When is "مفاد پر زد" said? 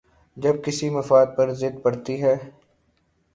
0.89-1.75